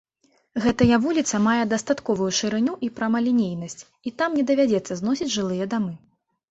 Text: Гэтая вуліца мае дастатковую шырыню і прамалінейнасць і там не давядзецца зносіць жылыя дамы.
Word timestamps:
Гэтая 0.63 0.97
вуліца 1.03 1.41
мае 1.49 1.63
дастатковую 1.75 2.31
шырыню 2.39 2.73
і 2.89 2.91
прамалінейнасць 2.99 3.81
і 3.85 4.09
там 4.19 4.29
не 4.41 4.51
давядзецца 4.53 4.93
зносіць 5.05 5.33
жылыя 5.37 5.73
дамы. 5.79 5.93